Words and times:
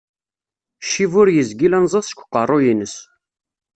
Ccib 0.83 1.11
ur 1.21 1.27
yezgil 1.31 1.73
anẓad 1.77 2.05
seg 2.07 2.17
uqqeru-ines. 2.21 2.95